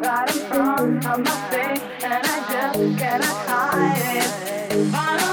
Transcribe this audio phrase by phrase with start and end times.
[0.00, 5.29] Got a problem on my face, and I just cannot hide it.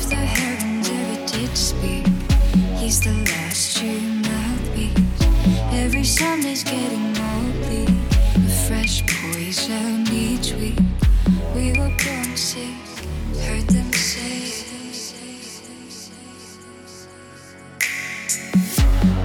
[0.00, 2.06] of the heavens ever did speak.
[2.80, 4.96] He's the last true mouthpiece.
[5.72, 7.30] Every Sunday's getting more.
[8.36, 10.78] A fresh poison each week.
[11.54, 12.76] We were born sick,
[13.44, 14.40] heard them say.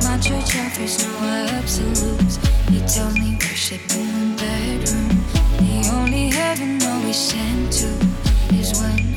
[0.04, 1.12] My church offers no
[1.58, 2.36] absolutes.
[2.70, 5.10] He told me worship in the bedroom.
[5.64, 7.90] The only heaven always sent to
[8.56, 9.15] is when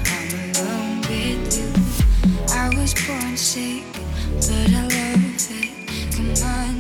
[2.95, 3.83] was born sick,
[4.37, 6.15] but I love it.
[6.15, 6.78] Come on.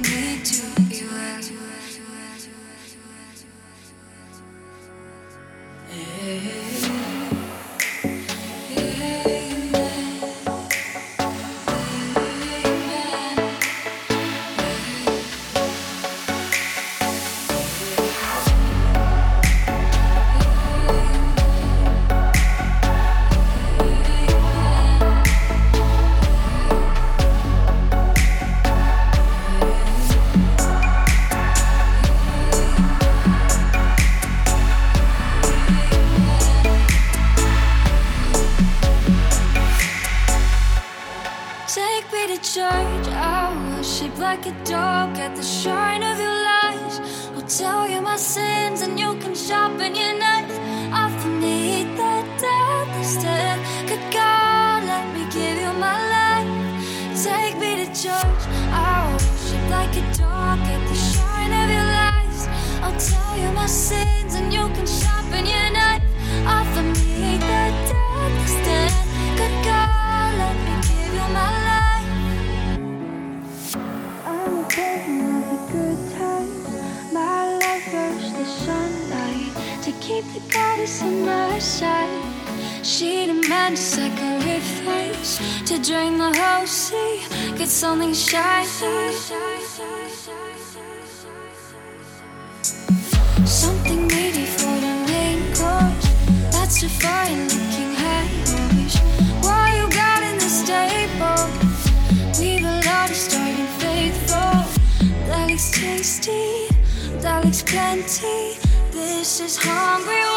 [109.41, 110.28] is hungry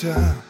[0.00, 0.49] future.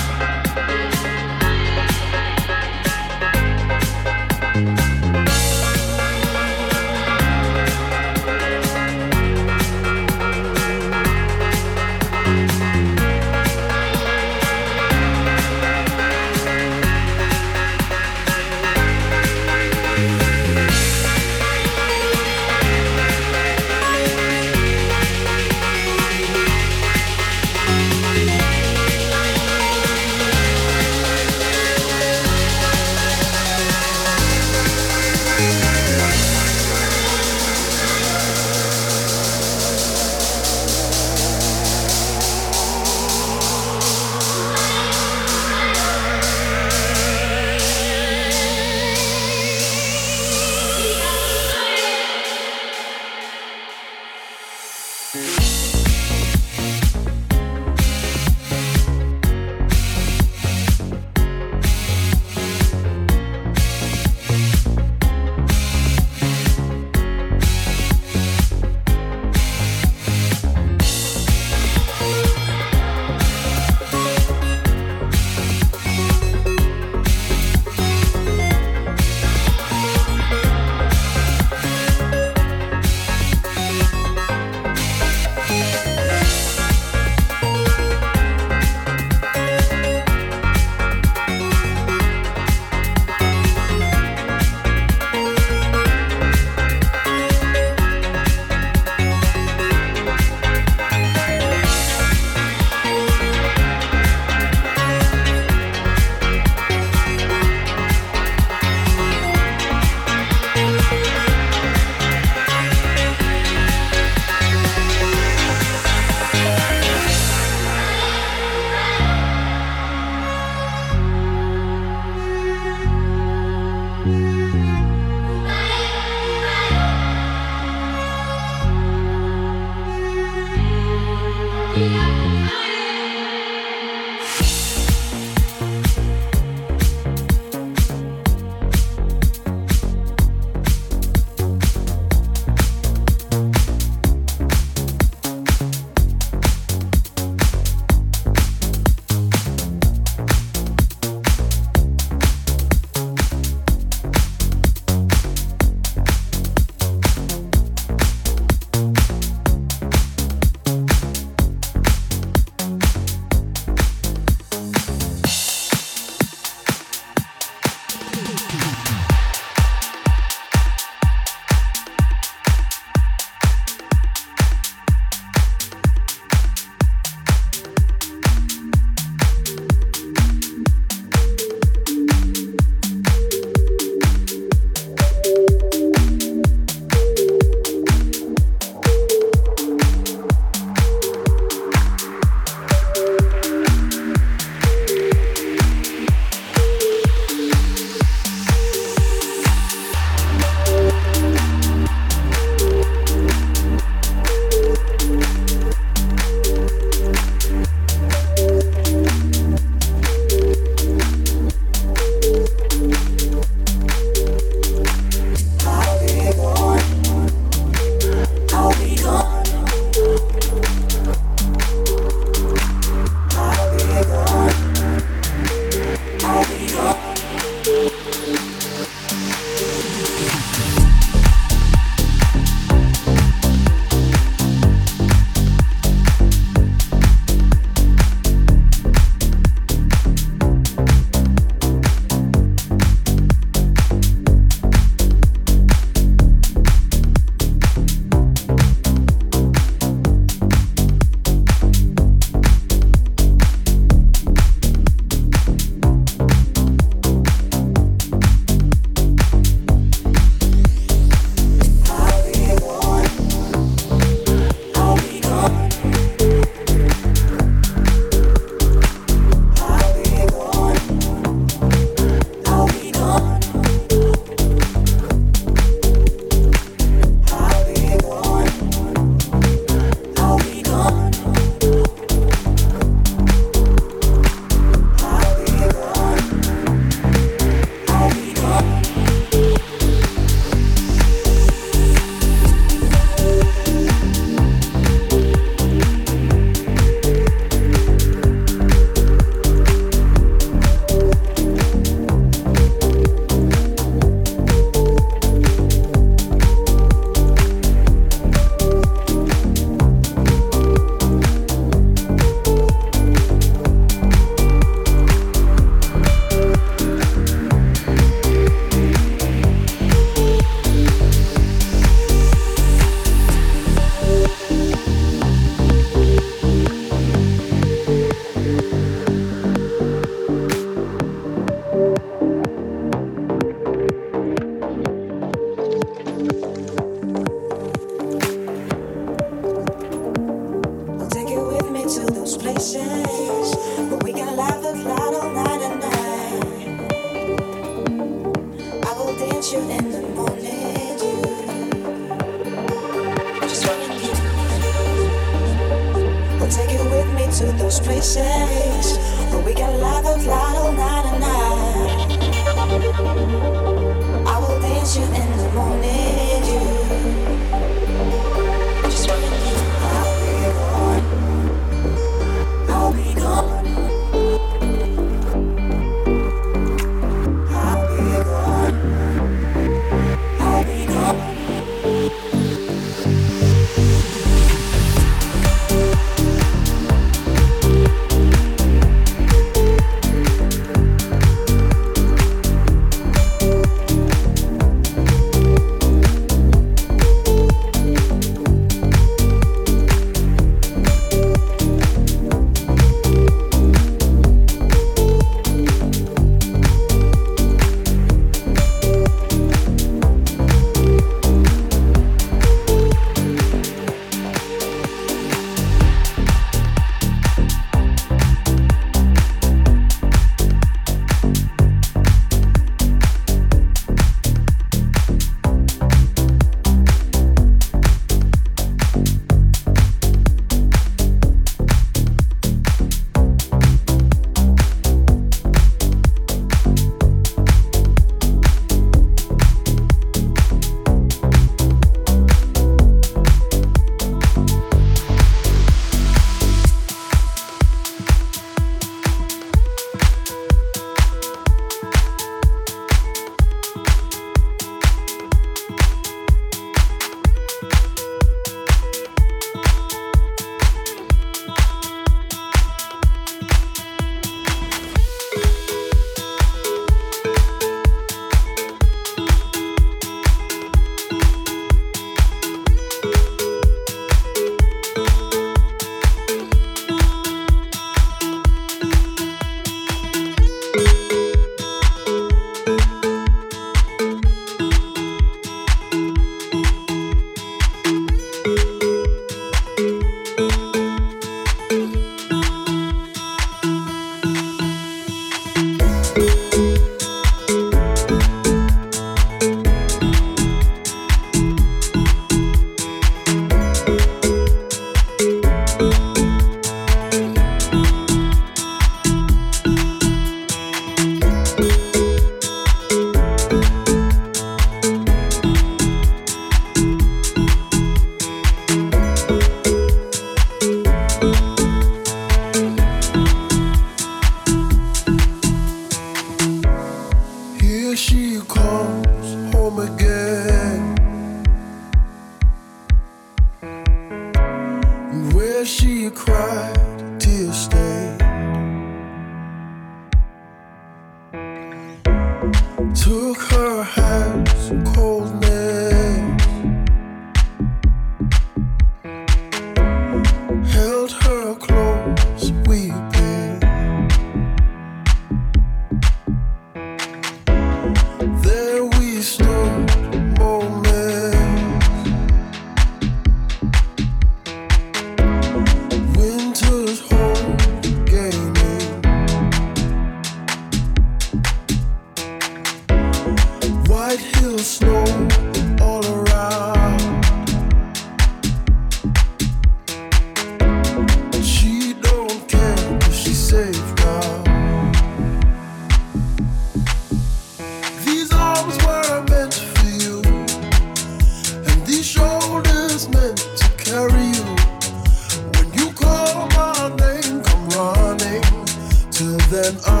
[599.71, 600.00] Till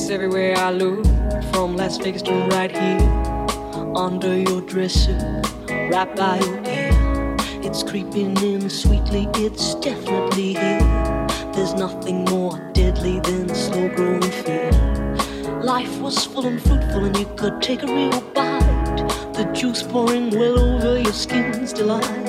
[0.00, 1.04] It's everywhere I look,
[1.52, 3.46] from Las Vegas to right here.
[3.94, 5.42] Under your dresser,
[5.92, 7.36] right by your ear.
[7.62, 11.26] It's creeping in sweetly, it's definitely here.
[11.52, 14.72] There's nothing more deadly than slow growing fear.
[15.62, 19.04] Life was full and fruitful, and you could take a real bite.
[19.34, 22.24] The juice pouring well over your skin's delight.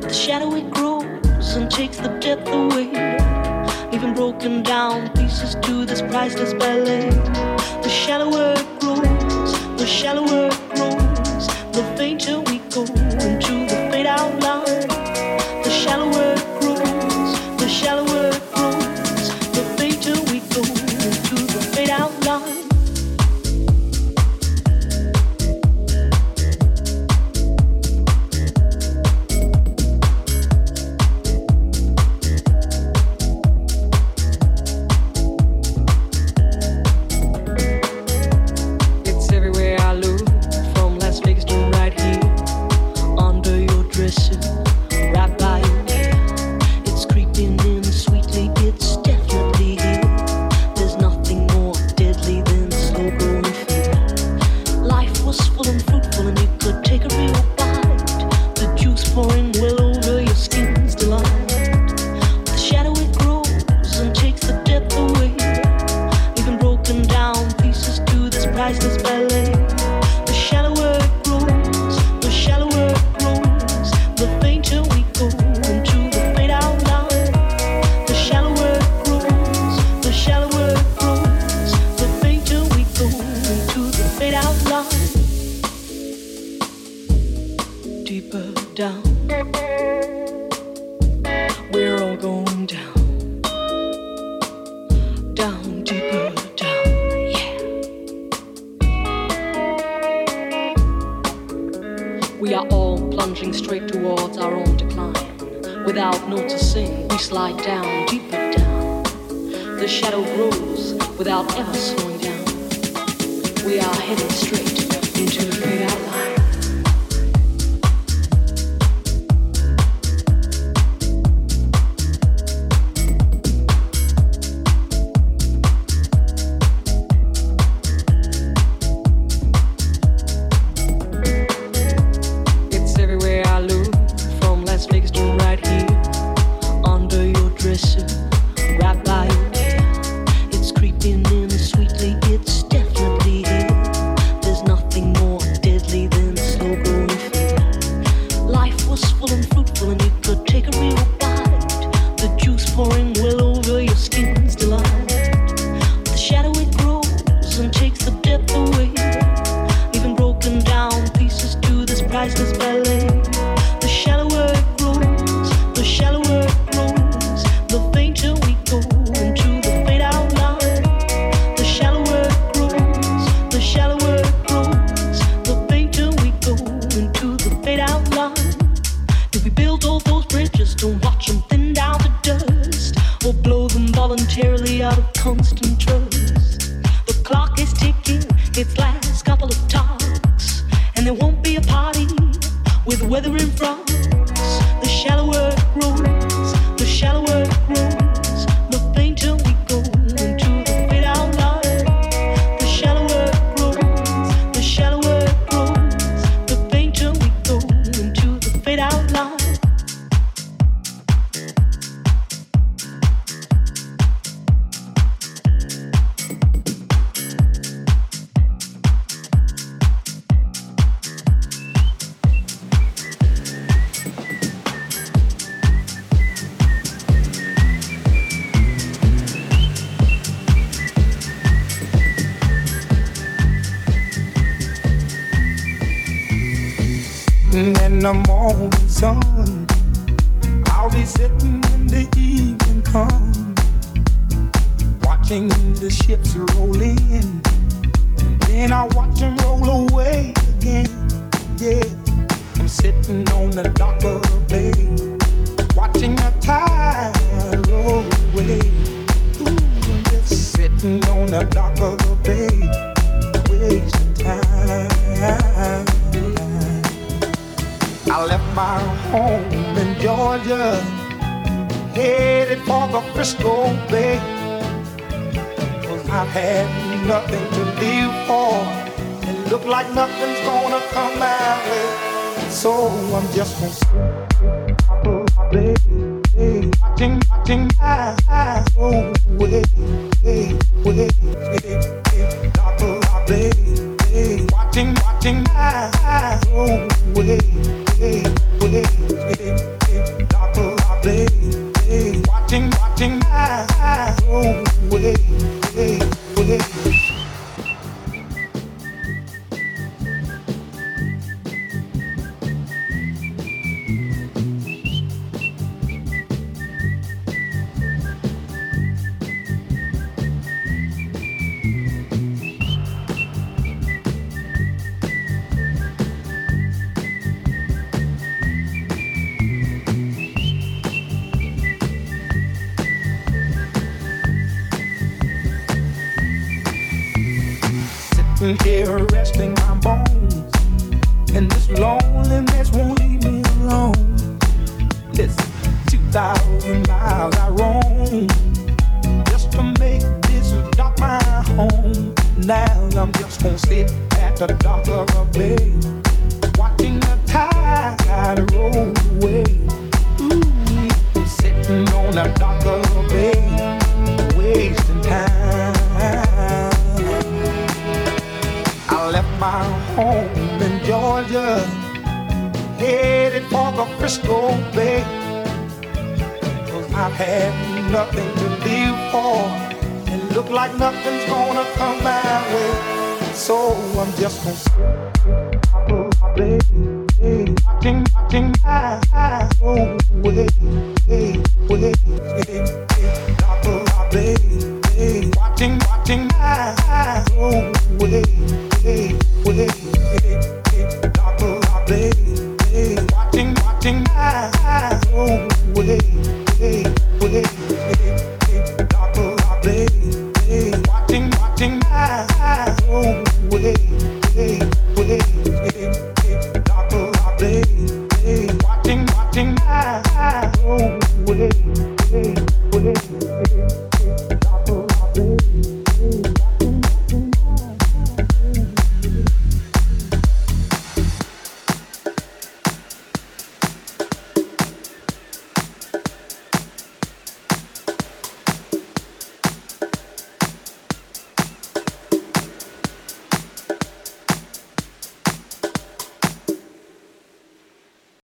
[0.00, 3.17] The shadow it grows and takes the depth away
[3.98, 7.10] even broken down pieces to this priceless ballet.
[7.82, 10.50] The shallower it grows, the shallower